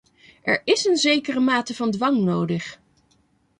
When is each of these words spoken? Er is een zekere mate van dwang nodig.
Er 0.41 0.61
is 0.63 0.85
een 0.85 0.97
zekere 0.97 1.39
mate 1.39 1.75
van 1.75 1.91
dwang 1.91 2.17
nodig. 2.21 2.79